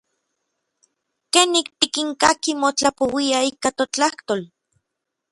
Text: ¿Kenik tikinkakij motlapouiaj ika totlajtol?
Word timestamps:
¿Kenik 1.33 1.67
tikinkakij 1.79 2.57
motlapouiaj 2.61 3.45
ika 3.51 3.69
totlajtol? 3.77 4.41